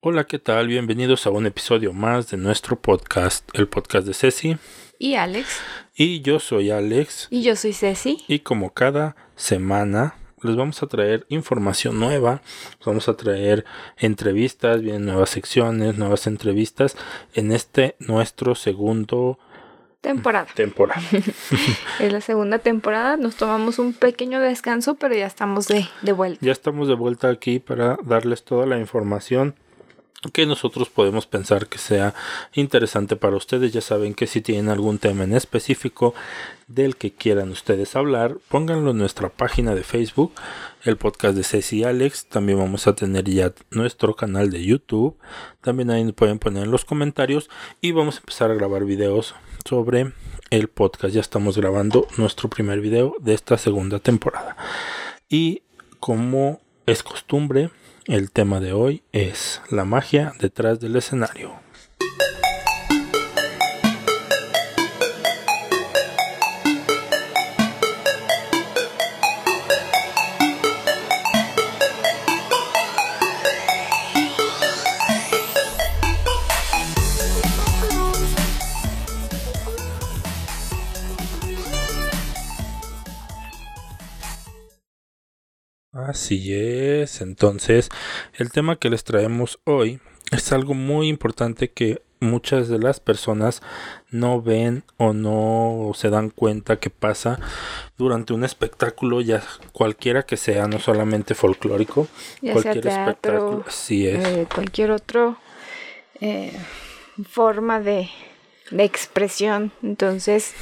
[0.00, 0.68] Hola, ¿qué tal?
[0.68, 4.56] Bienvenidos a un episodio más de nuestro podcast, el podcast de Ceci.
[4.96, 5.60] Y Alex.
[5.92, 7.26] Y yo soy Alex.
[7.32, 8.22] Y yo soy Ceci.
[8.28, 12.42] Y como cada semana les vamos a traer información nueva,
[12.86, 13.64] vamos a traer
[13.96, 16.96] entrevistas, vienen nuevas secciones, nuevas entrevistas
[17.34, 19.40] en este nuestro segundo
[20.00, 20.46] temporada.
[20.54, 21.02] Temporada.
[21.98, 26.38] es la segunda temporada, nos tomamos un pequeño descanso, pero ya estamos de, de vuelta.
[26.40, 29.56] Ya estamos de vuelta aquí para darles toda la información
[30.32, 32.14] que nosotros podemos pensar que sea
[32.52, 33.72] interesante para ustedes.
[33.72, 36.14] Ya saben que si tienen algún tema en específico
[36.66, 40.32] del que quieran ustedes hablar, pónganlo en nuestra página de Facebook,
[40.82, 42.26] el podcast de Ceci y Alex.
[42.26, 45.16] También vamos a tener ya nuestro canal de YouTube.
[45.60, 47.48] También ahí pueden poner en los comentarios
[47.80, 50.12] y vamos a empezar a grabar videos sobre
[50.50, 51.14] el podcast.
[51.14, 54.56] Ya estamos grabando nuestro primer video de esta segunda temporada.
[55.28, 55.62] Y
[56.00, 57.70] como es costumbre,
[58.06, 61.52] el tema de hoy es la magia detrás del escenario.
[86.08, 87.90] Así es, entonces
[88.38, 93.60] el tema que les traemos hoy es algo muy importante que muchas de las personas
[94.10, 97.38] no ven o no se dan cuenta que pasa
[97.98, 99.42] durante un espectáculo ya
[99.72, 102.08] cualquiera que sea, no solamente folclórico,
[102.40, 104.26] cualquier espectáculo, sí es.
[104.26, 105.36] Eh, cualquier otro
[106.22, 106.56] eh,
[107.28, 108.08] forma de,
[108.70, 110.54] de expresión, entonces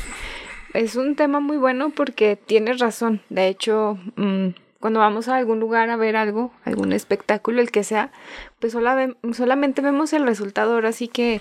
[0.75, 4.49] es un tema muy bueno porque tienes razón, de hecho mm,
[4.81, 8.11] cuando vamos a algún lugar a ver algo, algún espectáculo, el que sea,
[8.61, 10.75] pues solamente vemos el resultado.
[10.75, 11.41] Ahora sí que,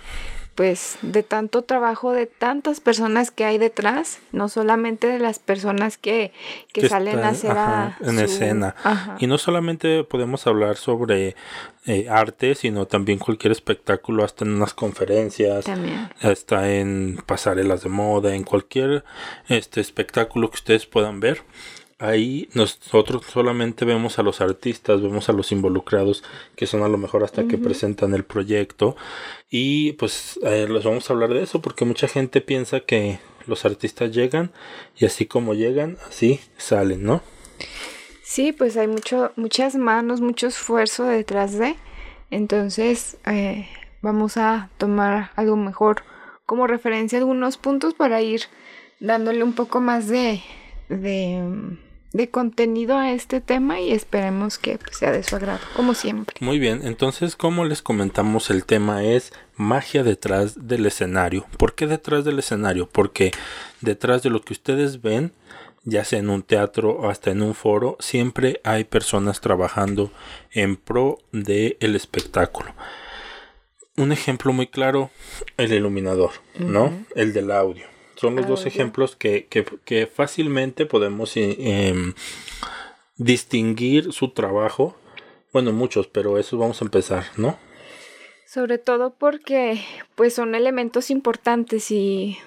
[0.55, 5.97] pues, de tanto trabajo, de tantas personas que hay detrás, no solamente de las personas
[5.97, 6.31] que,
[6.71, 7.55] que, salen a hacer
[8.01, 8.75] en escena.
[9.19, 11.35] Y no solamente podemos hablar sobre
[11.85, 16.09] eh, arte, sino también cualquier espectáculo, hasta en unas conferencias, también.
[16.21, 19.03] hasta en pasarelas de moda, en cualquier
[19.49, 21.43] este espectáculo que ustedes puedan ver
[21.99, 26.23] ahí nosotros solamente vemos a los artistas, vemos a los involucrados,
[26.55, 28.95] que son a lo mejor hasta que presentan el proyecto.
[29.49, 33.65] Y pues eh, les vamos a hablar de eso porque mucha gente piensa que los
[33.65, 34.51] artistas llegan
[34.97, 37.21] y así como llegan, así salen, ¿no?
[38.23, 41.75] Sí, pues hay mucho, muchas manos, mucho esfuerzo detrás de.
[42.31, 43.67] Entonces, eh,
[44.01, 46.03] vamos a tomar algo mejor
[46.45, 48.41] como referencia algunos puntos para ir
[48.99, 50.41] dándole un poco más de,
[50.89, 51.77] de
[52.15, 56.33] de contenido a este tema y esperemos que pues, sea de su agrado, como siempre.
[56.39, 61.45] Muy bien, entonces como les comentamos el tema es magia detrás del escenario.
[61.57, 62.87] ¿Por qué detrás del escenario?
[62.87, 63.31] Porque
[63.81, 65.33] detrás de lo que ustedes ven,
[65.83, 70.09] ya sea en un teatro o hasta en un foro, siempre hay personas trabajando
[70.51, 72.73] en pro del el espectáculo.
[73.97, 75.11] Un ejemplo muy claro,
[75.57, 76.93] el iluminador, ¿no?
[77.13, 82.13] El del audio son los dos ejemplos que, que, fácilmente podemos eh, em,
[83.17, 84.95] distinguir su trabajo.
[85.53, 87.57] Bueno, muchos, pero eso vamos a empezar, ¿no?
[88.55, 89.81] Sobre todo porque
[90.15, 92.37] pues son elementos importantes y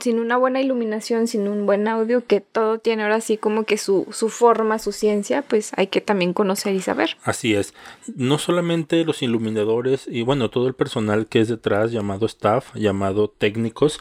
[0.00, 3.76] sin una buena iluminación, sin un buen audio, que todo tiene ahora sí como que
[3.76, 7.16] su, su forma, su ciencia, pues hay que también conocer y saber.
[7.24, 7.74] Así es.
[8.14, 13.26] No solamente los iluminadores y bueno, todo el personal que es detrás, llamado staff, llamado
[13.26, 13.98] técnicos,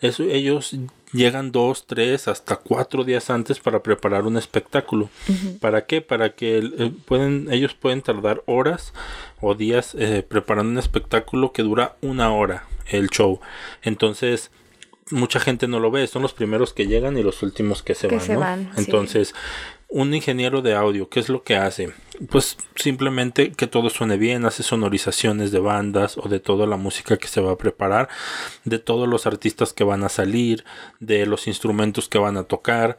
[0.00, 0.78] eso, ellos
[1.16, 5.08] llegan dos, tres, hasta cuatro días antes para preparar un espectáculo.
[5.60, 6.00] ¿Para qué?
[6.00, 8.92] Para que eh, pueden, ellos pueden tardar horas
[9.40, 13.40] o días eh, preparando un espectáculo que dura una hora el show.
[13.82, 14.50] Entonces,
[15.10, 18.08] mucha gente no lo ve, son los primeros que llegan y los últimos que se
[18.08, 18.70] van.
[18.76, 19.34] Entonces,
[19.88, 21.92] un ingeniero de audio, ¿qué es lo que hace?
[22.28, 27.16] Pues simplemente que todo suene bien, hace sonorizaciones de bandas o de toda la música
[27.18, 28.08] que se va a preparar,
[28.64, 30.64] de todos los artistas que van a salir,
[30.98, 32.98] de los instrumentos que van a tocar,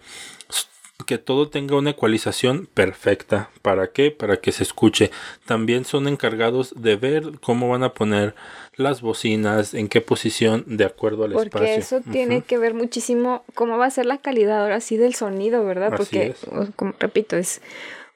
[1.05, 3.49] que todo tenga una ecualización perfecta.
[3.61, 4.11] ¿Para qué?
[4.11, 5.11] Para que se escuche.
[5.45, 8.35] También son encargados de ver cómo van a poner
[8.75, 11.51] las bocinas, en qué posición de acuerdo al espacio.
[11.51, 15.13] Porque eso tiene que ver muchísimo cómo va a ser la calidad ahora sí del
[15.13, 15.93] sonido, ¿verdad?
[15.95, 16.35] Porque,
[16.75, 17.61] como repito, es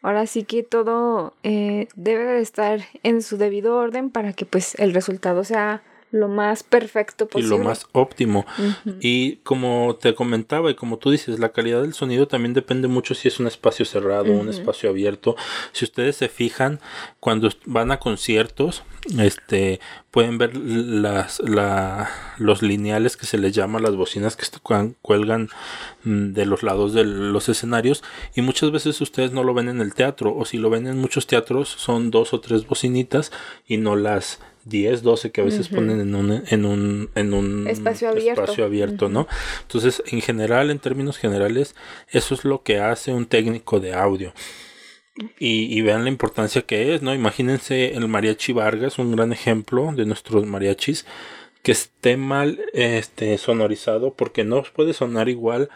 [0.01, 4.75] ahora sí que todo eh, debe de estar en su debido orden para que pues
[4.79, 7.55] el resultado sea lo más perfecto posible.
[7.55, 8.45] Y lo más óptimo.
[8.99, 13.15] Y como te comentaba y como tú dices, la calidad del sonido también depende mucho
[13.15, 15.35] si es un espacio cerrado, un espacio abierto.
[15.71, 16.79] Si ustedes se fijan,
[17.19, 18.83] cuando van a conciertos,
[19.17, 19.79] este
[20.11, 24.45] pueden ver las la, los lineales que se les llama las bocinas que
[25.01, 25.49] cuelgan
[26.03, 28.03] mm, de los lados de los escenarios
[28.35, 30.97] y muchas veces ustedes no lo ven en el teatro o si lo ven en
[30.97, 33.31] muchos teatros son dos o tres bocinitas
[33.65, 37.67] y no las 10, 12 que a veces ponen en un, en un, en un
[37.67, 39.27] espacio abierto, espacio abierto ¿no?
[39.61, 41.75] Entonces, en general, en términos generales,
[42.09, 44.33] eso es lo que hace un técnico de audio.
[45.39, 47.13] Y, y, vean la importancia que es, ¿no?
[47.13, 51.05] Imagínense el mariachi Vargas, un gran ejemplo de nuestros mariachis,
[51.63, 55.69] que esté mal este, sonorizado porque no puede sonar igual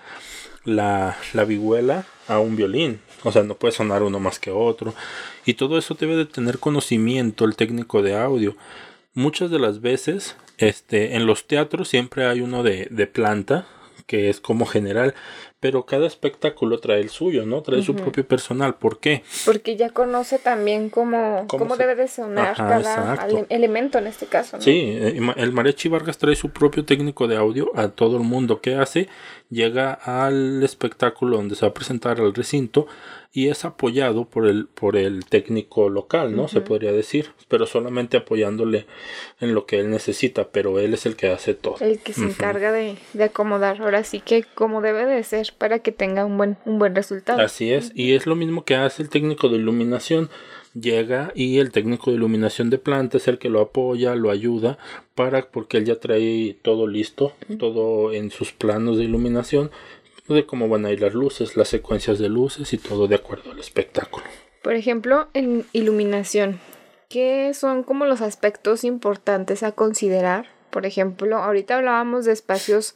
[0.65, 2.99] la, la vihuela a un violín.
[3.23, 4.93] O sea, no puede sonar uno más que otro.
[5.45, 8.55] Y todo eso debe de tener conocimiento el técnico de audio.
[9.13, 13.67] Muchas de las veces, este, en los teatros siempre hay uno de, de planta,
[14.05, 15.15] que es como general,
[15.65, 17.63] pero cada espectáculo trae el suyo, ¿no?
[17.63, 18.75] Trae su propio personal.
[18.75, 19.23] ¿Por qué?
[19.47, 24.61] Porque ya conoce también cómo, cómo, debe de sonar cada elemento en este caso, ¿no?
[24.61, 28.61] Sí, eh, el Marechi Vargas trae su propio técnico de audio a todo el mundo.
[28.61, 29.09] ¿Qué hace?
[29.49, 32.85] Llega al espectáculo donde se va a presentar al recinto
[33.35, 36.47] y es apoyado por el, por el técnico local, ¿no?
[36.47, 38.85] Se podría decir, pero solamente apoyándole
[39.41, 41.75] en lo que él necesita, pero él es el que hace todo.
[41.81, 45.79] El que se encarga de, de, acomodar, ahora sí que como debe de ser para
[45.79, 47.41] que tenga un buen, un buen resultado.
[47.41, 50.29] Así es, y es lo mismo que hace el técnico de iluminación
[50.79, 54.77] llega y el técnico de iluminación de planta es el que lo apoya, lo ayuda
[55.13, 59.71] para porque él ya trae todo listo, todo en sus planos de iluminación
[60.33, 63.51] de cómo van a ir las luces, las secuencias de luces y todo de acuerdo
[63.51, 64.25] al espectáculo.
[64.63, 66.59] Por ejemplo, en iluminación,
[67.09, 70.47] ¿qué son como los aspectos importantes a considerar?
[70.71, 72.95] Por ejemplo, ahorita hablábamos de espacios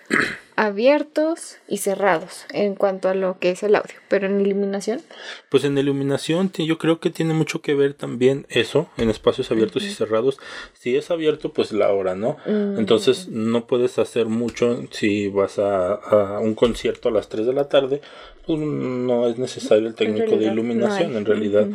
[0.59, 5.01] abiertos y cerrados en cuanto a lo que es el audio, pero en iluminación.
[5.47, 9.83] Pues en iluminación yo creo que tiene mucho que ver también eso, en espacios abiertos
[9.83, 10.37] y cerrados.
[10.73, 12.35] Si es abierto, pues la hora, ¿no?
[12.45, 12.77] Mm.
[12.77, 17.69] Entonces no puedes hacer mucho si vas a, un concierto a las 3 de la
[17.69, 18.01] tarde,
[18.45, 21.67] pues no es necesario el técnico de iluminación en realidad.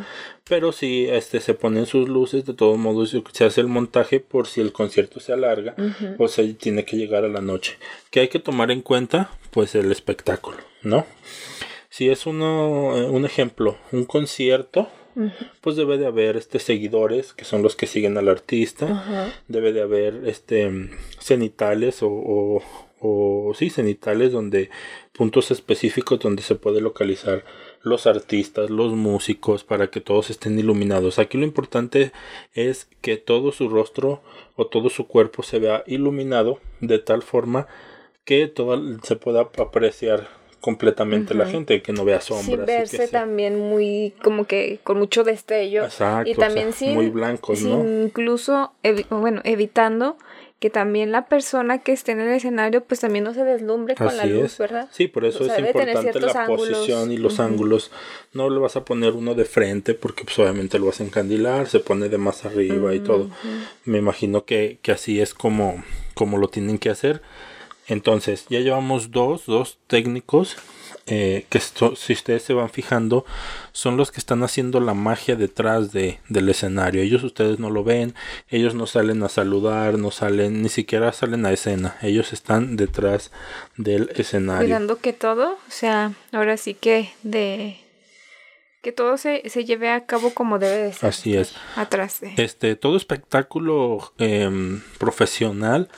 [0.47, 4.45] Pero si este, se ponen sus luces, de todos modos se hace el montaje por
[4.45, 5.73] si el concierto se alarga
[6.19, 7.77] o se tiene que llegar a la noche.
[8.11, 11.05] Que hay que tomar en cuenta, pues el espectáculo, ¿no?
[11.89, 14.89] Si es uno, eh, un ejemplo, un concierto,
[15.61, 19.81] pues debe de haber este seguidores que son los que siguen al artista, debe de
[19.81, 20.89] haber este
[21.19, 22.63] cenitales o, o,
[22.99, 24.69] o sí cenitales donde
[25.13, 27.45] puntos específicos donde se puede localizar
[27.81, 31.19] los artistas, los músicos, para que todos estén iluminados.
[31.19, 32.11] Aquí lo importante
[32.53, 34.23] es que todo su rostro
[34.55, 37.67] o todo su cuerpo se vea iluminado de tal forma
[38.25, 40.27] que todo se pueda apreciar
[40.59, 42.47] completamente la gente, que no vea sombras.
[42.47, 45.85] Sin verse también muy, como que con mucho destello.
[45.85, 48.73] Exacto, y también muy blancos, Incluso,
[49.11, 50.17] bueno, evitando
[50.59, 54.17] que también la persona que esté en el escenario pues también no se deslumbre con
[54.17, 54.87] la luz, ¿verdad?
[54.91, 57.91] Sí, por eso es importante la posición y los ángulos.
[58.33, 61.67] No le vas a poner uno de frente porque pues obviamente lo vas a encandilar,
[61.67, 63.29] se pone de más arriba y todo.
[63.83, 65.83] Me imagino que, que así es como,
[66.15, 67.21] como lo tienen que hacer.
[67.87, 70.57] Entonces, ya llevamos dos, dos técnicos
[71.07, 73.25] eh, que si ustedes se van fijando,
[73.73, 77.03] son los que están haciendo la magia detrás de, del escenario.
[77.03, 78.15] Ellos ustedes no lo ven,
[78.49, 81.95] ellos no salen a saludar, no salen, ni siquiera salen a escena.
[82.01, 83.31] Ellos están detrás
[83.77, 84.65] del escenario.
[84.65, 87.77] Cuidando que todo, o sea, ahora sí que de
[88.81, 91.09] que todo se, se lleve a cabo como debe de ser.
[91.09, 91.55] Así es.
[91.75, 92.33] Atrás de.
[92.37, 95.89] Este, todo espectáculo em, profesional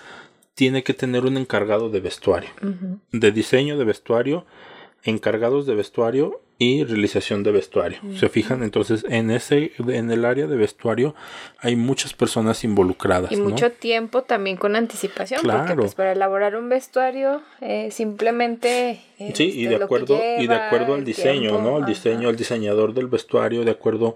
[0.57, 2.49] tiene que tener un encargado de vestuario,
[3.11, 4.43] de diseño de vestuario
[5.03, 7.99] encargados de vestuario y realización de vestuario.
[8.15, 11.13] Se fijan, entonces en ese en el área de vestuario
[11.59, 13.31] hay muchas personas involucradas.
[13.31, 15.59] Y mucho tiempo también con anticipación, claro.
[15.59, 18.99] porque pues para elaborar un vestuario eh, simplemente
[19.35, 21.77] sí y de acuerdo y de acuerdo al diseño, ¿no?
[21.77, 24.15] El diseño, el diseñador del vestuario, de acuerdo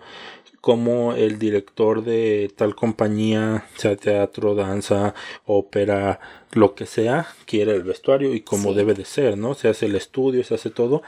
[0.62, 5.16] como el director de tal compañía, sea teatro, danza,
[5.46, 6.20] ópera,
[6.54, 9.56] lo que sea, quiere el vestuario y como debe de ser, ¿no?
[9.56, 11.02] Se hace el estudio, se hace todo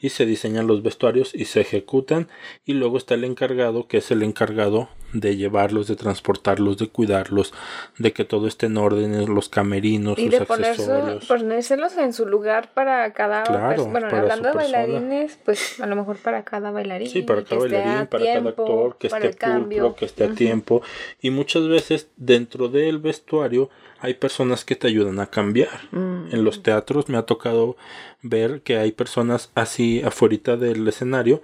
[0.00, 2.28] y se diseñan los vestuarios y se ejecutan
[2.64, 7.54] y luego está el encargado que es el encargado de llevarlos, de transportarlos, de cuidarlos,
[7.98, 11.26] de que todo esté en orden, los camerinos, y sus de accesorios.
[11.26, 15.96] ponérselos en su lugar para cada Claro, bueno, para hablando de bailarines, pues a lo
[15.96, 17.08] mejor para cada bailarín.
[17.08, 20.82] Sí, para cada bailarín, para cada actor, esté pulcro, que esté a tiempo.
[21.20, 23.70] Y muchas veces dentro del vestuario
[24.06, 25.88] hay personas que te ayudan a cambiar.
[25.90, 26.32] Mm.
[26.32, 27.76] En los teatros me ha tocado
[28.22, 31.42] ver que hay personas así afuera del escenario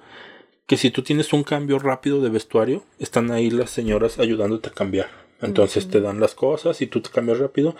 [0.66, 4.72] que si tú tienes un cambio rápido de vestuario, están ahí las señoras ayudándote a
[4.72, 5.21] cambiar.
[5.42, 7.74] Entonces te dan las cosas y tú te cambias rápido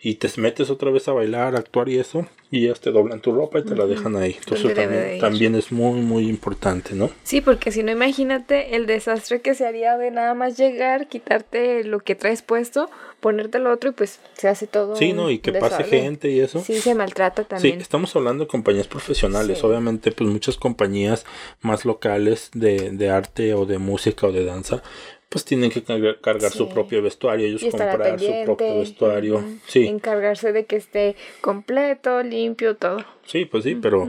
[0.00, 3.20] y te metes otra vez a bailar, a actuar y eso, y ellas te doblan
[3.20, 4.36] tu ropa y te la dejan ahí.
[4.38, 7.10] Entonces también, es muy, muy importante, ¿no?
[7.24, 11.82] Sí, porque si no, imagínate el desastre que se haría de nada más llegar, quitarte
[11.84, 12.88] lo que traes puesto,
[13.20, 14.94] ponerte lo otro y pues se hace todo.
[14.96, 15.30] Sí, ¿no?
[15.30, 16.60] Y que pase gente y eso.
[16.60, 17.80] Sí, se maltrata Sí, también.
[17.80, 19.58] estamos hablando de compañías profesionales.
[19.58, 19.66] Sí.
[19.66, 21.24] Obviamente, pues muchas compañías
[21.62, 24.82] más locales de, de arte o de música o de danza,
[25.28, 29.44] pues tienen que cargar, cargar su propio vestuario, ellos comprar su propio vestuario.
[29.66, 33.04] Sí, Encargarse de que esté completo, limpio, todo.
[33.24, 34.08] sí, pues sí, pero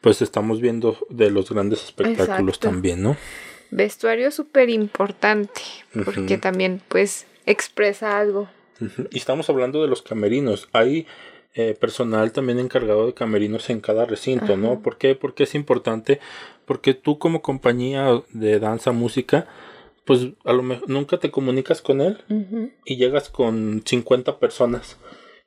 [0.00, 2.68] pues estamos viendo de los grandes espectáculos Exacto.
[2.68, 3.16] también, ¿no?
[3.70, 5.60] Vestuario súper importante,
[6.04, 8.48] porque también pues expresa algo.
[9.10, 10.68] Y estamos hablando de los camerinos.
[10.72, 11.06] Hay
[11.54, 14.80] eh, personal también encargado de camerinos en cada recinto, ¿no?
[14.80, 15.14] ¿Por qué?
[15.14, 16.18] Porque es importante.
[16.64, 19.46] Porque tú como compañía de danza, música,
[20.10, 22.18] pues a lo mejor nunca te comunicas con él
[22.84, 24.96] y llegas con 50 personas.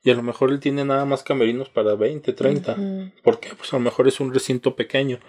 [0.05, 2.71] Y a lo mejor él tiene nada más camerinos para 20, 30.
[2.73, 3.11] Ujú.
[3.23, 3.49] ¿Por qué?
[3.57, 5.19] Pues a lo mejor es un recinto pequeño.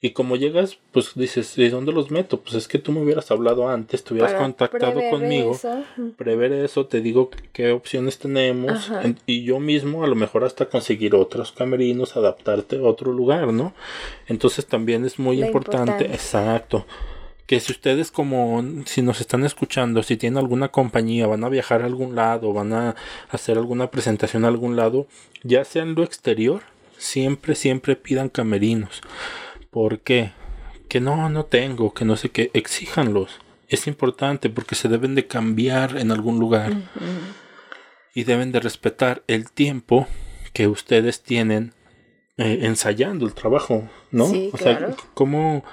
[0.00, 2.40] Y como llegas, pues dices, ¿de dónde los meto?
[2.42, 5.84] Pues es que tú me hubieras hablado antes, te hubieras Para contactado conmigo eso.
[6.16, 10.66] Prever eso, te digo qué opciones tenemos en- y yo mismo a lo mejor hasta
[10.68, 13.74] conseguir otros camerinos, adaptarte a otro lugar, ¿no?
[14.28, 16.86] Entonces también es muy importante, exacto,
[17.50, 21.82] que si ustedes como, si nos están escuchando, si tienen alguna compañía, van a viajar
[21.82, 22.94] a algún lado, van a
[23.28, 25.08] hacer alguna presentación a algún lado,
[25.42, 26.62] ya sea en lo exterior,
[26.96, 29.00] siempre, siempre pidan camerinos.
[29.70, 30.30] ¿Por qué?
[30.88, 33.40] Que no, no tengo, que no sé qué, exíjanlos.
[33.66, 36.72] Es importante porque se deben de cambiar en algún lugar
[38.14, 40.06] y deben de respetar el tiempo
[40.52, 41.74] que ustedes tienen
[42.36, 44.26] eh, ensayando el trabajo, ¿no?
[44.26, 44.94] Sí, o sea.
[45.14, 45.64] ¿cómo,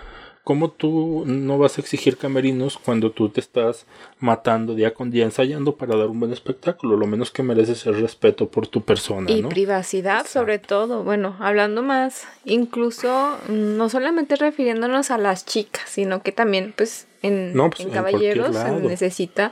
[0.47, 3.85] ¿cómo tú no vas a exigir camerinos cuando tú te estás
[4.21, 6.95] matando día con día ensayando para dar un buen espectáculo?
[6.95, 9.49] Lo menos que mereces es respeto por tu persona, Y ¿no?
[9.49, 11.03] privacidad sobre todo.
[11.03, 17.07] Bueno, hablando más, incluso mm, no solamente refiriéndonos a las chicas, sino que también pues
[17.23, 19.51] en, No, pues, en en cualquier caballeros se necesita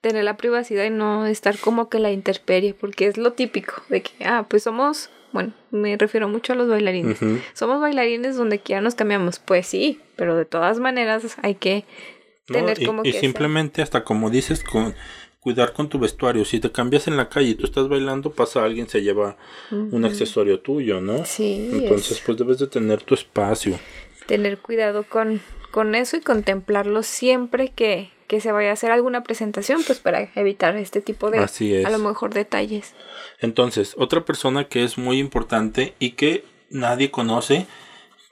[0.00, 4.02] tener la privacidad y no estar como que la interperie, porque es lo típico de
[4.02, 7.18] que, ah, pues somos, bueno, me refiero mucho a los bailarines.
[7.54, 11.84] Somos bailarines donde quiera nos cambiamos, pues sí, pero de todas maneras hay que
[12.48, 14.94] No, tener y, como y que esa- simplemente hasta como dices con
[15.40, 16.44] cuidar con tu vestuario.
[16.44, 19.36] Si te cambias en la calle y tú estás bailando pasa alguien se lleva
[19.70, 22.20] un accesorio tuyo no Sí, entonces es.
[22.26, 23.78] pues debes de tener tu espacio.
[24.26, 25.40] Tener cuidado con,
[25.70, 30.28] con eso y contemplarlo siempre que, que se vaya a hacer alguna presentación, pues para
[30.36, 31.84] evitar este tipo de, Así es.
[31.84, 32.94] a lo mejor, detalles.
[33.40, 37.66] entonces otra persona que es muy importante y que nadie conoce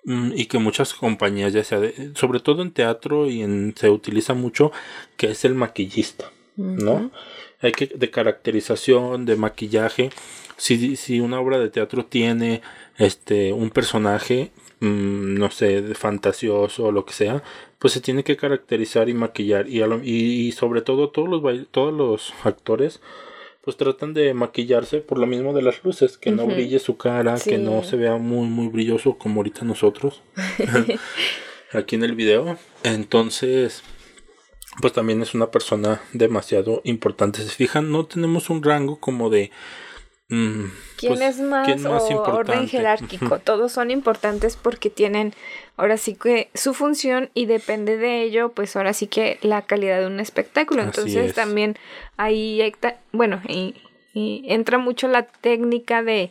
[0.04, 3.88] mm, y que muchas compañías ya sea de- sobre todo en teatro y en se
[3.90, 4.70] utiliza mucho
[5.16, 7.10] que es el maquillista ¿no?
[7.60, 10.08] Hay que de caracterización, de maquillaje.
[10.56, 12.62] Si, si una obra de teatro tiene
[12.96, 17.42] este un personaje, mm, no sé, fantasioso o lo que sea,
[17.78, 19.68] pues se tiene que caracterizar y maquillar.
[19.68, 23.00] Y, a lo- y, y sobre todo todos los bail- todos los actores
[23.62, 27.34] pues tratan de maquillarse por lo mismo de las luces, que no brille su cara,
[27.50, 30.22] que no se vea muy muy brilloso como ahorita nosotros
[31.72, 32.56] aquí en el video.
[32.84, 33.82] Entonces,
[34.80, 37.40] pues también es una persona demasiado importante.
[37.42, 39.50] Si se fijan, no tenemos un rango como de...
[40.28, 40.64] mm,
[40.96, 43.38] ¿Quién pues, es más, ¿quién más o orden jerárquico?
[43.44, 45.34] Todos son importantes porque tienen
[45.76, 50.00] ahora sí que su función y depende de ello, pues ahora sí que la calidad
[50.00, 50.82] de un espectáculo.
[50.82, 51.34] Así Entonces es.
[51.34, 51.76] también
[52.16, 52.74] ahí, hay
[53.12, 53.74] bueno, y,
[54.14, 56.30] y entra mucho la técnica de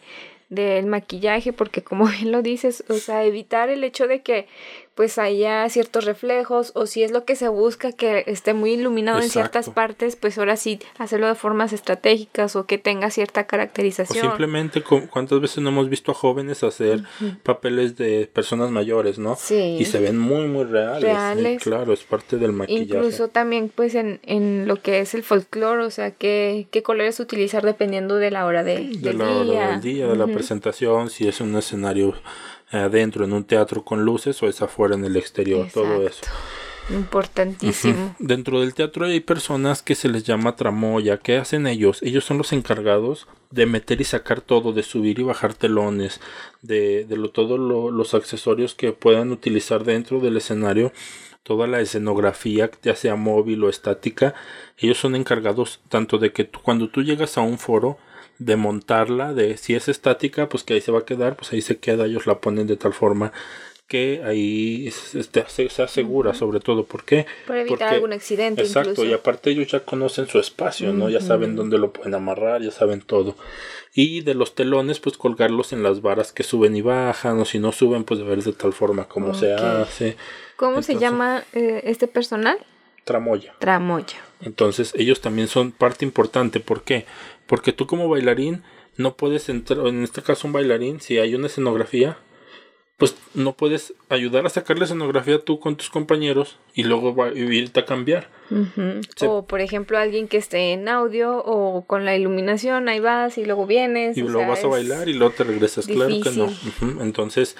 [0.50, 4.48] del maquillaje porque como bien lo dices, o sea, evitar el hecho de que
[4.96, 9.20] pues haya ciertos reflejos o si es lo que se busca que esté muy iluminado
[9.22, 13.48] en ciertas partes, pues ahora sí hacerlo de formas estratégicas o que tenga cierta O
[13.48, 14.26] caracterización.
[14.26, 17.02] simplemente, cu- ¿cuántas veces no hemos visto a jóvenes hacer
[17.44, 19.36] papeles de personas mayores, no?
[19.38, 19.78] Sí.
[19.80, 21.02] Y se ven muy, muy reales.
[21.02, 21.62] sí, Reales.
[21.62, 22.84] claro, es parte del maquillaje.
[23.06, 27.20] Incluso también pues en, en lo que es el folclore, o sea, qué, qué colores
[27.20, 29.68] utilizar dependiendo de la hora de, de del la hora día.
[29.72, 32.14] del día, de la presentación, si es un escenario
[32.72, 36.26] adentro en un teatro con luces o es afuera en el exterior, todo eso.
[36.90, 38.16] Importantísimo.
[38.20, 41.18] Dentro del teatro hay personas que se les llama tramoya.
[41.18, 42.02] ¿Qué hacen ellos?
[42.04, 46.20] Ellos son los encargados de meter y sacar todo, de subir y bajar telones,
[46.62, 50.92] de, de lo, todos los accesorios que puedan utilizar dentro del escenario,
[51.44, 54.36] toda la escenografía, ya sea móvil o estática.
[54.78, 57.98] Ellos son encargados tanto de que cuando tú llegas a un foro,
[58.38, 61.62] de montarla, de si es estática, pues que ahí se va a quedar, pues ahí
[61.62, 63.32] se queda, ellos la ponen de tal forma
[63.88, 66.86] que ahí este, se, asegura sobre todo.
[66.86, 67.28] ¿Por qué?
[67.46, 68.64] Para evitar algún accidente.
[68.64, 71.10] Exacto, y aparte ellos ya conocen su espacio, ¿no?
[71.10, 73.36] Ya saben dónde lo pueden amarrar, ya saben todo.
[73.94, 77.60] Y de los telones, pues colgarlos en las varas que suben y bajan, o si
[77.60, 80.18] no suben, pues de ver de tal forma como se hace.
[80.56, 82.58] ¿Cómo se llama eh, este personal?
[83.06, 83.54] Tramoya.
[83.60, 84.18] Tramoya.
[84.42, 86.60] Entonces, ellos también son parte importante.
[86.60, 87.06] ¿Por qué?
[87.48, 88.64] Porque tú como bailarín
[88.98, 92.18] no puedes entrar, en este caso un bailarín, si hay una escenografía,
[92.98, 97.34] pues no puedes ayudar a sacar la escenografía tú con tus compañeros y luego va,
[97.34, 98.30] irte a cambiar.
[99.22, 103.44] O por ejemplo alguien que esté en audio o con la iluminación, ahí vas y
[103.44, 104.16] luego vienes.
[104.16, 105.88] Y luego vas a bailar y luego te regresas.
[105.88, 106.50] Claro que no.
[107.02, 107.58] Entonces,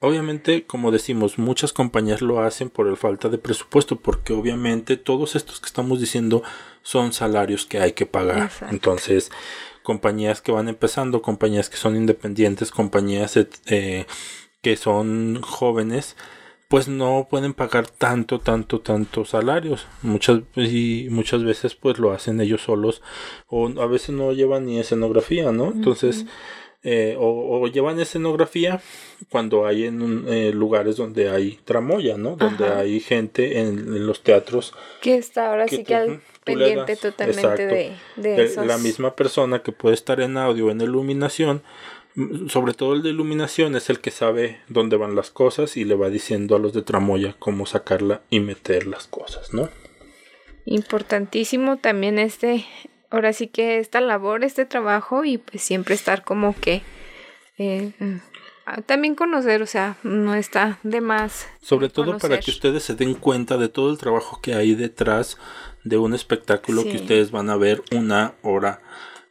[0.00, 5.36] obviamente, como decimos, muchas compañías lo hacen por el falta de presupuesto, porque obviamente todos
[5.36, 6.42] estos que estamos diciendo
[6.82, 8.50] son salarios que hay que pagar.
[8.70, 9.30] Entonces,
[9.82, 13.38] compañías que van empezando, compañías que son independientes, compañías...
[13.68, 14.04] Eh,
[14.62, 16.16] que son jóvenes,
[16.68, 19.86] pues no pueden pagar tanto, tanto, tanto salarios.
[20.02, 23.02] Muchas, y muchas veces pues lo hacen ellos solos
[23.48, 25.66] o a veces no llevan ni escenografía, ¿no?
[25.66, 26.26] Entonces,
[26.82, 28.80] eh, o, llevan escenografía
[29.28, 32.36] cuando hay en eh, lugares donde hay tramoya, ¿no?
[32.36, 34.72] Donde hay gente en, los teatros.
[35.00, 39.96] Que está ahora sí que al pendiente totalmente de, de La misma persona que puede
[39.96, 41.62] estar en audio, en iluminación,
[42.48, 45.94] sobre todo el de iluminación es el que sabe dónde van las cosas y le
[45.94, 49.68] va diciendo a los de tramoya cómo sacarla y meter las cosas, ¿no?
[50.64, 52.64] Importantísimo también este,
[53.10, 56.80] ahora sí que esta labor, este trabajo y pues siempre estar como que
[57.58, 57.92] eh,
[58.64, 61.46] ah, también conocer, o sea, no está de más.
[61.60, 65.36] Sobre todo para que ustedes se den cuenta de todo el trabajo que hay detrás
[65.84, 68.80] de un espectáculo que ustedes van a ver una hora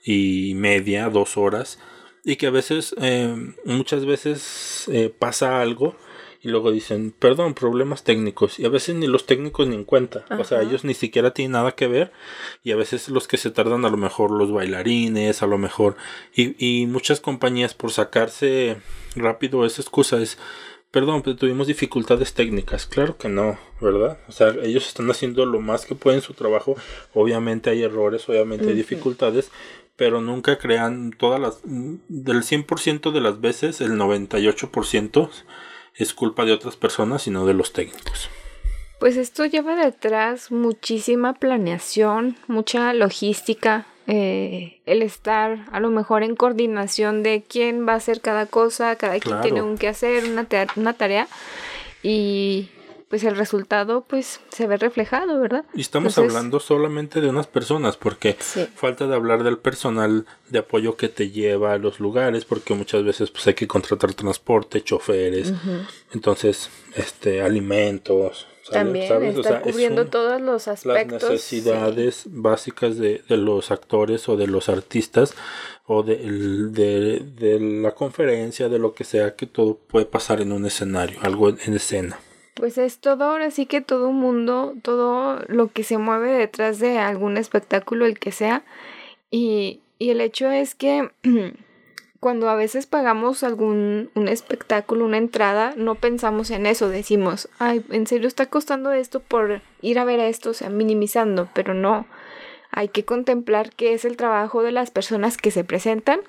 [0.03, 1.79] y media, dos horas
[2.25, 5.95] y que a veces, eh, muchas veces eh, pasa algo
[6.41, 8.59] y luego dicen, perdón, problemas técnicos.
[8.59, 10.25] Y a veces ni los técnicos ni en cuenta.
[10.37, 12.11] O sea, ellos ni siquiera tienen nada que ver.
[12.63, 15.97] Y a veces los que se tardan, a lo mejor los bailarines, a lo mejor.
[16.35, 18.77] Y, y muchas compañías por sacarse
[19.15, 20.37] rápido esa excusa es,
[20.91, 22.85] perdón, pero tuvimos dificultades técnicas.
[22.85, 24.19] Claro que no, ¿verdad?
[24.27, 26.75] O sea, ellos están haciendo lo más que pueden su trabajo.
[27.13, 29.51] Obviamente hay errores, obviamente hay dificultades,
[29.95, 31.61] pero nunca crean todas las...
[31.63, 35.29] Del 100% de las veces, el 98%
[35.95, 38.29] es culpa de otras personas sino de los técnicos.
[38.99, 46.35] Pues esto lleva detrás muchísima planeación, mucha logística, eh, el estar a lo mejor en
[46.35, 50.47] coordinación de quién va a hacer cada cosa, cada quien tiene un que hacer, una,
[50.75, 51.27] una tarea
[52.03, 52.69] y
[53.15, 55.63] pues el resultado pues se ve reflejado, ¿verdad?
[55.73, 60.97] Y estamos hablando solamente de unas personas, porque falta de hablar del personal de apoyo
[60.97, 65.53] que te lleva a los lugares, porque muchas veces pues hay que contratar transporte, choferes,
[66.11, 68.47] entonces, este, alimentos.
[68.69, 71.21] También está cubriendo todos los aspectos.
[71.21, 75.35] Las necesidades básicas de, de, los actores o de los artistas
[75.85, 80.51] o de, de, de la conferencia, de lo que sea, que todo puede pasar en
[80.51, 82.19] un escenario, algo en escena.
[82.55, 86.97] Pues es todo, ahora sí que todo mundo, todo lo que se mueve detrás de
[86.97, 88.63] algún espectáculo, el que sea.
[89.29, 91.11] Y, y el hecho es que
[92.21, 97.85] cuando a veces pagamos algún un espectáculo, una entrada, no pensamos en eso, decimos, ay,
[97.91, 102.07] en serio está costando esto por ir a ver esto, o sea, minimizando, pero no
[102.75, 106.19] hay que contemplar que es el trabajo de las personas que se presentan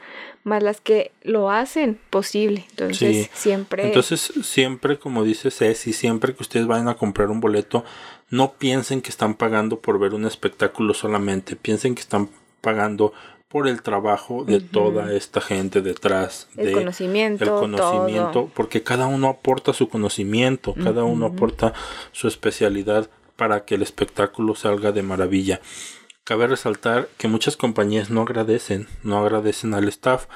[0.44, 2.64] más las que lo hacen posible.
[2.70, 3.88] Entonces, siempre.
[3.88, 7.84] Entonces, siempre, como dice Ceci, siempre que ustedes vayan a comprar un boleto,
[8.30, 12.30] no piensen que están pagando por ver un espectáculo solamente, piensen que están
[12.60, 13.12] pagando
[13.48, 19.28] por el trabajo de toda esta gente detrás el conocimiento, el conocimiento, porque cada uno
[19.28, 21.72] aporta su conocimiento, cada uno aporta
[22.12, 25.60] su especialidad para que el espectáculo salga de maravilla.
[26.26, 30.26] Cabe resaltar que muchas compañías no agradecen, no agradecen al staff,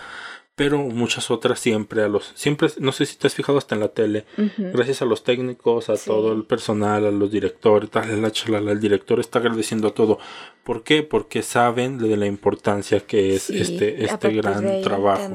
[0.55, 3.81] pero muchas otras siempre a los, siempre, no sé si te has fijado hasta en
[3.81, 4.25] la tele,
[4.57, 8.79] gracias a los técnicos, a todo el personal, a los directores, tal, la chalala, el
[8.79, 10.21] director está agradeciendo a todo.
[10.63, 11.03] ¿Por qué?
[11.03, 15.29] Porque saben de la importancia que es este, este gran trabajo.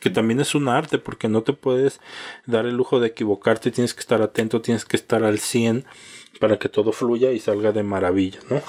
[0.00, 2.00] Que también es un arte, porque no te puedes
[2.44, 5.84] dar el lujo de equivocarte, tienes que estar atento, tienes que estar al 100
[6.40, 8.60] para que todo fluya y salga de maravilla, ¿no?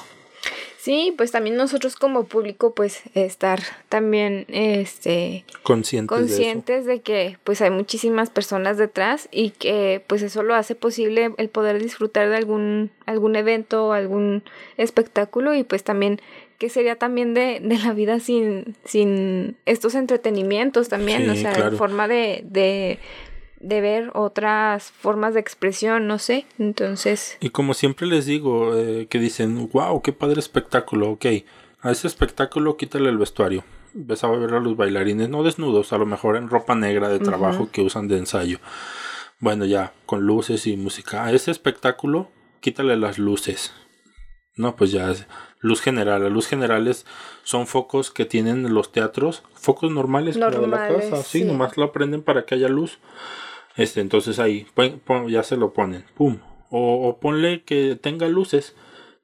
[0.81, 7.61] Sí, pues también nosotros como público, pues estar también este conscientes, conscientes de, que pues
[7.61, 12.35] hay muchísimas personas detrás y que pues eso lo hace posible el poder disfrutar de
[12.35, 14.41] algún algún evento, algún
[14.77, 16.19] espectáculo y pues también
[16.57, 22.07] que sería también de, de la vida sin, sin estos entretenimientos también, o sea, forma
[22.07, 22.97] de, de
[23.61, 27.37] de ver otras formas de expresión, no sé, entonces...
[27.39, 31.25] Y como siempre les digo, eh, que dicen, wow, qué padre espectáculo, ok,
[31.81, 35.97] a ese espectáculo quítale el vestuario, ves a ver a los bailarines, no desnudos, a
[35.97, 38.59] lo mejor en ropa negra de trabajo que usan de ensayo,
[39.39, 42.29] bueno, ya, con luces y música, a ese espectáculo
[42.61, 43.73] quítale las luces,
[44.55, 45.13] no, pues ya,
[45.59, 47.05] luz general, las luz generales
[47.43, 51.91] son focos que tienen los teatros, focos normales, normales de la casa, sí, nomás lo
[51.91, 52.99] prenden para que haya luz.
[53.75, 54.67] Este, entonces ahí
[55.27, 56.05] ya se lo ponen.
[56.15, 56.39] Pum.
[56.69, 58.75] O, o, ponle que tenga luces,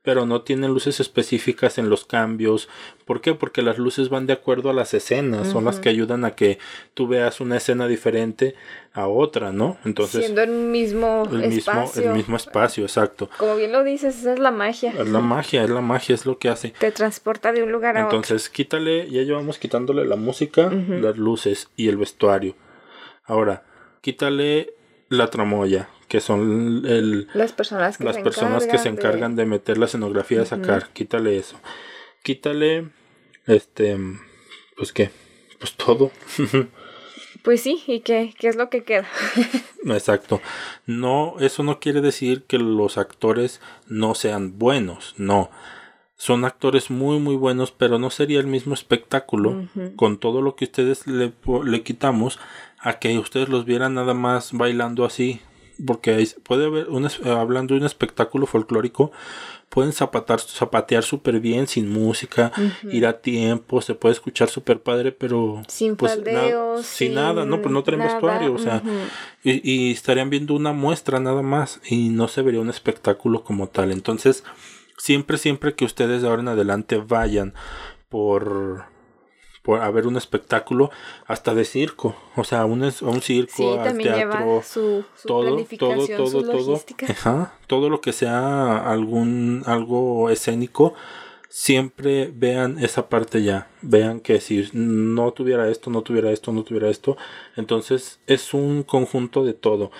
[0.07, 2.69] pero no tiene luces específicas en los cambios.
[3.03, 3.33] ¿Por qué?
[3.33, 6.60] Porque las luces van de acuerdo a las escenas, son las que ayudan a que
[6.93, 8.55] tú veas una escena diferente
[8.93, 9.77] a otra, ¿no?
[9.83, 12.01] Entonces siendo el mismo el espacio.
[12.01, 13.29] Mismo, el mismo espacio, exacto.
[13.38, 14.93] Como bien lo dices, esa es la magia.
[14.97, 16.69] Es la magia, es la magia, es lo que hace.
[16.69, 18.17] Te transporta de un lugar a otro.
[18.17, 22.55] Entonces, quítale, ya llevamos quitándole la música, las luces y el vestuario.
[23.25, 23.63] Ahora,
[24.07, 24.73] quítale
[25.09, 29.35] la tramoya, que son el, las personas que, las se, personas encargan que se encargan
[29.35, 29.45] de...
[29.45, 31.59] meter la escenografía a sacar, quítale eso.
[32.23, 32.87] Quítale,
[33.47, 33.97] este,
[34.77, 35.11] pues qué,
[35.59, 36.11] pues todo.
[37.43, 39.07] Pues sí, ¿y qué, qué es lo que queda?
[39.85, 40.41] Exacto.
[40.85, 45.49] No, eso no quiere decir que los actores no sean buenos, no.
[46.17, 50.65] Son actores muy muy buenos, pero no sería el mismo espectáculo con todo lo que
[50.65, 51.31] ustedes le,
[51.63, 52.37] le quitamos
[52.79, 55.41] a que ustedes los vieran nada más bailando así.
[55.85, 59.11] Porque puede haber, un, hablando de un espectáculo folclórico,
[59.69, 62.51] pueden zapatar, zapatear súper bien, sin música,
[62.91, 65.61] ir a tiempo, se puede escuchar súper padre, pero...
[65.67, 66.19] Sin pues,
[66.81, 68.81] sin, nada, no, pues no traen vestuario, o sea,
[69.43, 73.67] y, y, estarían viendo una muestra nada más y no se vería un espectáculo como
[73.67, 73.91] tal.
[73.91, 74.43] Entonces,
[74.97, 77.53] siempre, siempre que ustedes de ahora en adelante vayan
[78.09, 78.85] por
[79.67, 80.91] por a ver un espectáculo
[81.25, 86.82] hasta de circo, o sea, un, un circo, al teatro, su, todo, todo, todo, todo,
[87.10, 90.93] ajá, todo lo que sea algún algo escénico,
[91.49, 96.63] siempre vean esa parte ya, vean que si no tuviera esto, no tuviera esto, no
[96.63, 97.17] tuviera esto,
[97.58, 99.91] entonces es un conjunto de todo,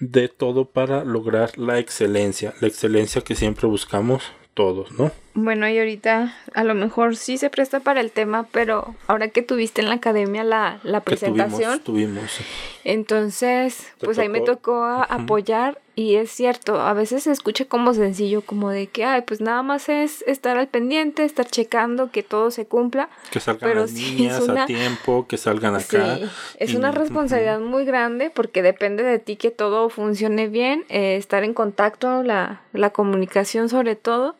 [0.00, 5.23] de todo para lograr la excelencia, la excelencia que siempre buscamos todos, ¿no?
[5.34, 9.42] Bueno, y ahorita a lo mejor sí se presta para el tema, pero ahora que
[9.42, 11.80] tuviste en la academia la, la presentación.
[11.80, 12.38] tuvimos,
[12.84, 18.42] Entonces, pues ahí me tocó apoyar y es cierto, a veces se escucha como sencillo,
[18.42, 22.50] como de que, ay, pues nada más es estar al pendiente, estar checando que todo
[22.50, 23.08] se cumpla.
[23.30, 26.16] Que salgan pero las niñas a tiempo, que salgan acá.
[26.16, 26.24] Sí,
[26.58, 31.44] es una responsabilidad muy grande porque depende de ti que todo funcione bien, eh, estar
[31.44, 34.36] en contacto, la, la comunicación sobre todo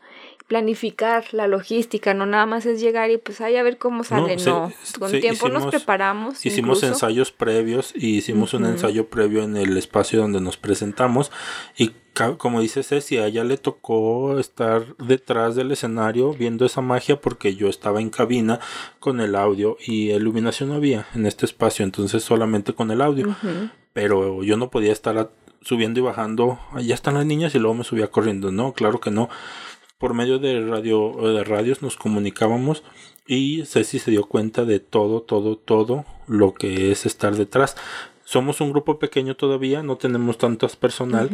[0.46, 4.37] planificar la logística, no nada más es llegar y pues ahí a ver cómo sale,
[4.37, 6.44] no, con tiempo nos preparamos.
[6.44, 11.33] Hicimos ensayos previos y hicimos un ensayo previo en el espacio donde nos presentamos
[11.78, 11.92] y
[12.38, 17.57] como dice Ceci, a ella le tocó estar detrás del escenario viendo esa magia porque
[17.57, 18.61] yo estaba en cabina
[19.00, 23.35] con el audio y iluminación no había en este espacio, entonces solamente con el audio.
[23.92, 25.30] Pero yo no podía estar
[25.61, 29.11] subiendo y bajando, ya están las niñas y luego me subía corriendo, no, claro que
[29.11, 29.28] no
[30.05, 32.83] por medio de radio de radios nos comunicábamos
[33.27, 37.75] y Ceci se dio cuenta de todo, todo, todo lo que es estar detrás.
[38.23, 41.31] Somos un grupo pequeño todavía, no tenemos tantos personal,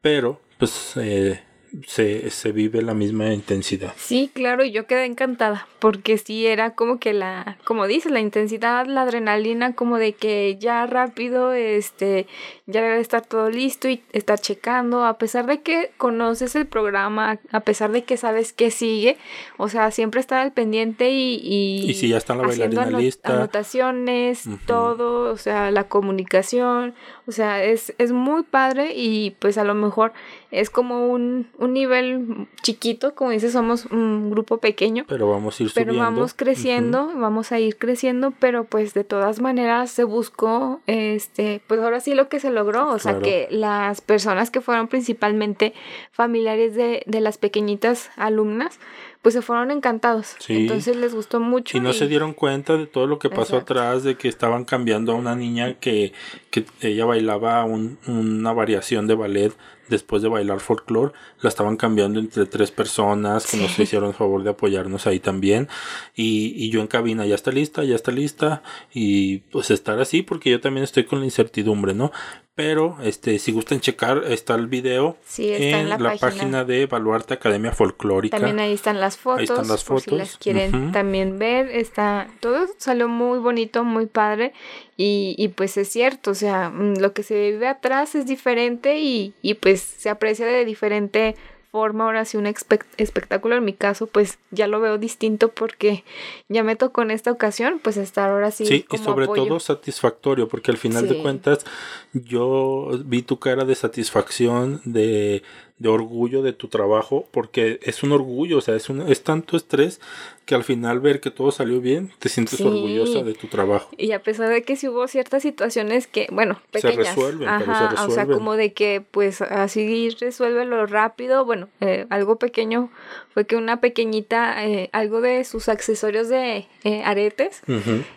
[0.00, 1.42] pero pues eh,
[1.86, 3.92] se, se vive la misma intensidad.
[3.96, 8.20] Sí, claro, y yo quedé encantada, porque sí era como que la, como dices, la
[8.20, 12.26] intensidad, la adrenalina, como de que ya rápido, este,
[12.66, 17.38] ya debe estar todo listo y estar checando, a pesar de que conoces el programa,
[17.50, 19.16] a pesar de que sabes que sigue,
[19.56, 21.34] o sea, siempre estar al pendiente y...
[21.44, 23.34] Y, si ya está la bailarina lista.
[23.34, 26.94] Anotaciones, todo, o sea, la comunicación,
[27.26, 30.12] o sea, es, es muy padre y pues a lo mejor
[30.50, 35.04] es como un, un nivel chiquito, como dices, somos un grupo pequeño.
[35.08, 39.40] Pero vamos a ir Pero vamos creciendo, vamos a ir creciendo, pero pues de todas
[39.40, 44.00] maneras se buscó, este, pues ahora sí lo que se logró, o sea, que las
[44.00, 45.74] personas que fueron principalmente
[46.12, 48.78] familiares de, de las pequeñitas alumnas,
[49.24, 50.36] pues se fueron encantados.
[50.48, 51.78] Entonces les gustó mucho.
[51.78, 55.12] Y no se dieron cuenta de todo lo que pasó atrás, de que estaban cambiando
[55.12, 56.12] a una niña que,
[56.50, 59.54] que ella bailaba una variación de ballet
[59.88, 64.42] después de bailar folklore, la estaban cambiando entre tres personas que nos hicieron el favor
[64.42, 65.68] de apoyarnos ahí también.
[66.14, 68.62] Y, y, yo en cabina, ya está lista, ya está lista.
[68.92, 72.12] Y pues estar así, porque yo también estoy con la incertidumbre, ¿no?
[72.56, 76.64] Pero este, si gustan checar, está el video en, la, página.
[76.64, 78.36] de Baluarte Academia Folclórica.
[78.36, 79.40] También ahí están las fotos.
[79.40, 80.04] Ahí están las fotos.
[80.04, 84.52] si las quieren también ver, está todo salió muy bonito, muy padre.
[84.96, 89.00] Y, y pues es cierto, o sea, mm, lo que se vive atrás es diferente
[89.00, 91.34] y, y pues se aprecia de diferente
[91.74, 96.04] forma, ahora sí un espectáculo en mi caso, pues ya lo veo distinto porque
[96.48, 98.64] ya me tocó en esta ocasión, pues estar ahora sí.
[98.64, 101.66] Sí, y sobre todo satisfactorio, porque al final de cuentas
[102.12, 105.42] yo vi tu cara de satisfacción, de,
[105.78, 109.56] de orgullo de tu trabajo, porque es un orgullo, o sea, es, un, es tanto
[109.56, 110.00] estrés
[110.44, 113.88] que al final ver que todo salió bien, te sientes orgullosa de tu trabajo.
[113.96, 116.96] Y a pesar de que sí hubo ciertas situaciones que, bueno, pequeñas.
[116.96, 121.44] Se resuelven, O sea, como de que, pues, así resuelve lo rápido.
[121.44, 122.90] Bueno, eh, algo pequeño
[123.32, 127.62] fue que una pequeñita, eh, algo de sus accesorios de eh, aretes,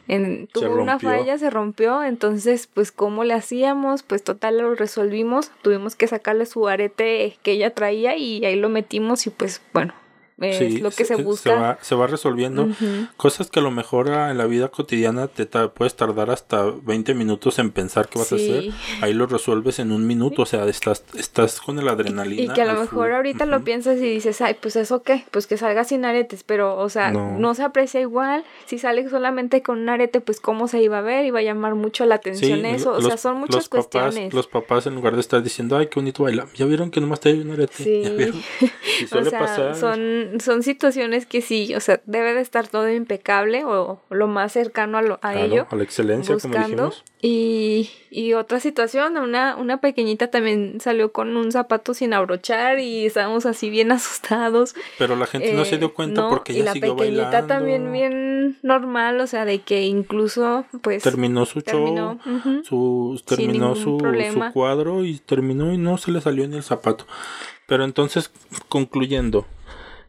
[0.08, 2.04] en, tuvo una falla, se rompió.
[2.04, 4.04] Entonces, pues, ¿cómo le hacíamos?
[4.04, 5.50] Pues, total, lo resolvimos.
[5.62, 9.94] Tuvimos que sacarle su arete que ella traía y ahí lo metimos y, pues, bueno,
[10.40, 11.80] es lo que se, busca.
[11.82, 12.68] Se va, resolviendo.
[13.18, 17.58] Cosas que a lo mejor en la vida cotidiana te puedes tardar hasta 20 minutos
[17.60, 18.66] en pensar qué vas a hacer.
[19.02, 22.54] Ahí lo resuelves en un minuto, o sea, estás, estás con el adrenalina.
[22.54, 25.48] Y, que a lo mejor ahorita lo piensas y dices, ay, pues eso qué, pues
[25.48, 27.54] que salga sin aretes, pero, o sea, no.
[27.56, 28.44] se aprecia igual.
[28.66, 31.76] Si sale solamente con un arete, pues cómo se iba a ver, iba a llamar
[31.76, 32.92] mucho la atención eso.
[32.92, 34.34] O sea, son muchas cuestiones.
[34.34, 37.20] los papás, en lugar de estar diciendo, ay, qué bonito baila, ya vieron que nomás
[37.20, 37.84] te hay un arete.
[37.84, 38.04] Sí.
[39.00, 39.76] Y suele pasar.
[39.76, 44.52] Son son, situaciones que sí, o sea, debe de estar todo impecable o, lo más
[44.52, 45.68] cercano a, lo, a ello.
[45.70, 47.04] A la excelencia, como dijimos.
[47.20, 53.08] Y, y otra situación, una, una pequeñita también salió con un zapato sin abrochar y
[53.08, 54.76] estábamos así bien asustados.
[54.98, 58.58] Pero la gente no se dio cuenta eh, porque ella y la pequeñita también bien
[58.62, 62.20] normal, o sea, de que incluso pues terminó su show,
[62.64, 67.06] su, terminó su, su cuadro y terminó y no se le salió ni el zapato.
[67.66, 68.32] Pero entonces,
[68.70, 69.46] concluyendo,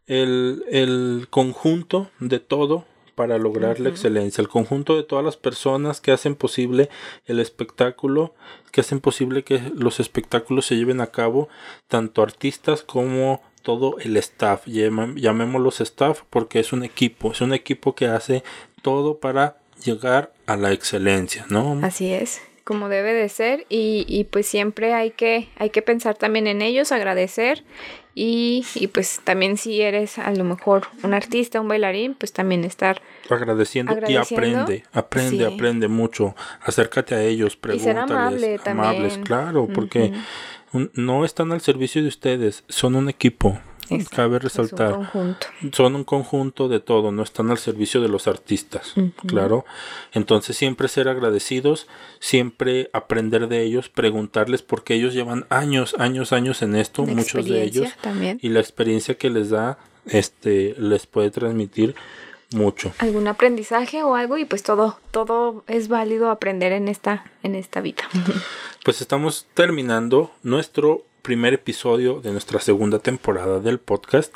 [0.08, 6.00] el, el conjunto de todo para lograr la excelencia, el conjunto de todas las personas
[6.00, 6.88] que hacen posible
[7.26, 8.32] el espectáculo,
[8.70, 11.48] que hacen posible que los espectáculos se lleven a cabo,
[11.88, 17.96] tanto artistas como todo el staff, llamémoslos staff porque es un equipo, es un equipo
[17.96, 18.44] que hace
[18.82, 21.80] todo para llegar a la excelencia, ¿no?
[21.82, 26.16] Así es como debe de ser y, y, pues siempre hay que, hay que pensar
[26.16, 27.64] también en ellos, agradecer
[28.14, 32.64] y, y, pues también si eres a lo mejor un artista, un bailarín, pues también
[32.64, 33.00] estar
[33.30, 40.12] agradeciendo, y aprende, aprende, aprende mucho, acércate a ellos, pregúntales, amables, claro, porque
[40.92, 43.58] no están al servicio de ustedes, son un equipo,
[44.10, 45.10] Cabe resaltar.
[45.72, 48.94] Son un conjunto de todo, no están al servicio de los artistas,
[49.26, 49.64] claro.
[50.12, 51.86] Entonces siempre ser agradecidos,
[52.20, 57.62] siempre aprender de ellos, preguntarles porque ellos llevan años, años, años en esto, muchos de
[57.62, 57.88] ellos.
[58.40, 61.94] Y la experiencia que les da, este, les puede transmitir
[62.52, 62.92] mucho.
[62.98, 67.80] Algún aprendizaje o algo y pues todo, todo es válido aprender en esta, en esta
[67.80, 68.04] vida.
[68.84, 74.34] Pues estamos terminando nuestro primer episodio de nuestra segunda temporada del podcast.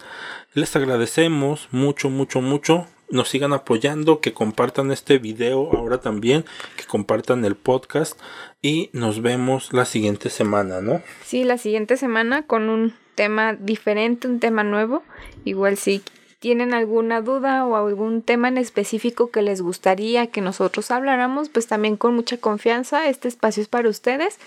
[0.54, 2.86] Les agradecemos mucho, mucho, mucho.
[3.10, 6.44] Nos sigan apoyando, que compartan este video ahora también,
[6.76, 8.18] que compartan el podcast
[8.62, 11.02] y nos vemos la siguiente semana, ¿no?
[11.24, 15.02] Sí, la siguiente semana con un tema diferente, un tema nuevo.
[15.44, 16.02] Igual sí
[16.42, 21.68] tienen alguna duda o algún tema en específico que les gustaría que nosotros habláramos, pues
[21.68, 24.40] también con mucha confianza, este espacio es para ustedes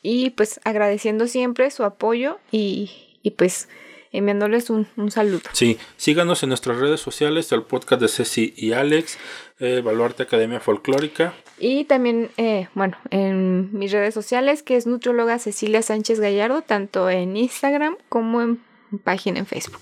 [0.00, 2.92] y pues agradeciendo siempre su apoyo y,
[3.24, 3.68] y pues
[4.12, 5.40] enviándoles un, un, saludo.
[5.50, 9.18] Sí, síganos en nuestras redes sociales, el podcast de Ceci y Alex,
[9.58, 11.34] eh, Baluarte Academia Folclórica.
[11.58, 17.10] Y también, eh, bueno, en mis redes sociales, que es Nutrióloga Cecilia Sánchez Gallardo, tanto
[17.10, 18.60] en Instagram como en
[19.02, 19.80] página en Facebook.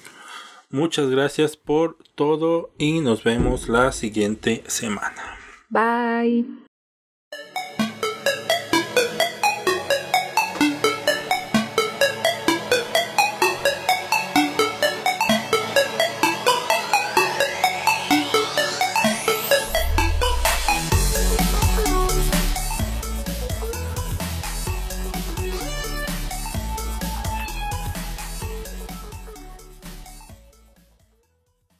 [0.70, 5.38] Muchas gracias por todo y nos vemos la siguiente semana.
[5.70, 6.67] Bye.